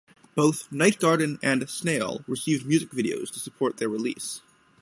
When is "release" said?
3.87-4.41